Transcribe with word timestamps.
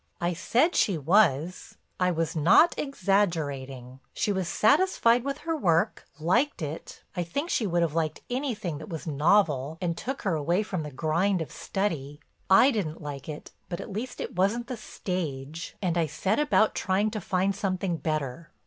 "I 0.19 0.33
said 0.33 0.73
she 0.73 0.97
was—I 0.97 2.09
was 2.09 2.35
not 2.35 2.73
exaggerating. 2.75 3.99
She 4.15 4.31
was 4.31 4.47
satisfied 4.47 5.23
with 5.23 5.37
her 5.45 5.55
work, 5.55 6.07
liked 6.19 6.63
it, 6.63 7.03
I 7.15 7.21
think 7.23 7.51
she 7.51 7.67
would 7.67 7.83
have 7.83 7.93
liked 7.93 8.21
anything 8.27 8.79
that 8.79 8.89
was 8.89 9.05
novel 9.05 9.77
and 9.79 9.95
took 9.95 10.23
her 10.23 10.33
away 10.33 10.63
from 10.63 10.81
the 10.81 10.89
grind 10.89 11.39
of 11.39 11.51
study. 11.51 12.19
I 12.49 12.71
didn't 12.71 13.03
like 13.03 13.29
it, 13.29 13.51
but 13.69 13.79
at 13.79 13.93
least 13.93 14.19
it 14.19 14.35
wasn't 14.35 14.65
the 14.65 14.75
stage, 14.75 15.75
and 15.83 15.95
I 15.95 16.07
set 16.07 16.39
about 16.39 16.73
trying 16.73 17.11
to 17.11 17.21
find 17.21 17.55
something 17.55 17.97
better. 17.97 18.49